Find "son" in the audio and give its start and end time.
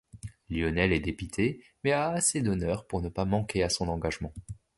3.69-3.87